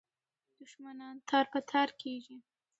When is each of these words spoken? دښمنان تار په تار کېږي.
دښمنان 0.59 1.15
تار 1.29 1.45
په 1.53 1.59
تار 1.71 1.89
کېږي. 2.01 2.37